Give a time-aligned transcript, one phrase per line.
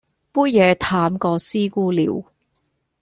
[0.31, 2.23] 杯野淡過師姑尿